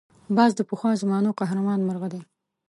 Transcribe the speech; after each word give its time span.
باز 0.35 0.51
د 0.55 0.61
پخوا 0.69 0.91
زمانو 1.01 1.35
قهرمان 1.39 1.79
مرغه 1.87 2.07
دی 2.13 2.21